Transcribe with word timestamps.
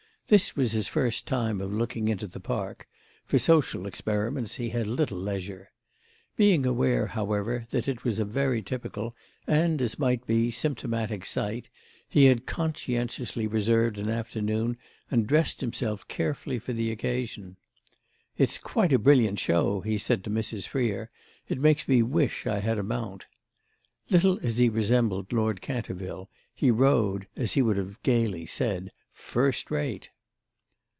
This 0.27 0.55
was 0.55 0.71
his 0.71 0.87
first 0.87 1.25
time 1.27 1.59
of 1.59 1.73
looking 1.73 2.07
into 2.07 2.25
the 2.25 2.39
Park; 2.39 2.87
for 3.25 3.37
social 3.37 3.85
experiments 3.85 4.55
he 4.55 4.69
had 4.69 4.87
little 4.87 5.17
leisure. 5.17 5.71
Being 6.37 6.65
aware, 6.65 7.07
however, 7.07 7.65
that 7.71 7.89
it 7.89 8.05
was 8.05 8.17
a 8.17 8.23
very 8.23 8.61
typical 8.61 9.13
and, 9.45 9.81
as 9.81 9.99
might 9.99 10.25
be, 10.25 10.49
symptomatic 10.49 11.25
sight, 11.25 11.67
he 12.07 12.27
had 12.27 12.45
conscientiously 12.45 13.45
reserved 13.45 13.97
an 13.97 14.07
afternoon 14.07 14.77
and 15.09 15.27
dressed 15.27 15.59
himself 15.59 16.07
carefully 16.07 16.59
for 16.59 16.71
the 16.71 16.91
occasion. 16.91 17.57
"It's 18.37 18.57
quite 18.57 18.93
a 18.93 18.99
brilliant 18.99 19.37
show," 19.37 19.81
he 19.81 19.97
said 19.97 20.23
to 20.23 20.29
Mrs. 20.29 20.65
Freer; 20.65 21.09
"it 21.49 21.59
makes 21.59 21.85
me 21.89 22.01
wish 22.03 22.47
I 22.47 22.59
had 22.61 22.77
a 22.77 22.83
mount." 22.83 23.25
Little 24.09 24.39
as 24.41 24.59
he 24.59 24.69
resembled 24.69 25.33
Lord 25.33 25.59
Canterville 25.59 26.29
he 26.55 26.71
rode, 26.71 27.27
as 27.35 27.51
he 27.51 27.61
would 27.61 27.75
have 27.75 28.01
gaily 28.01 28.45
said, 28.45 28.93
first 29.11 29.69
rate. 29.69 30.09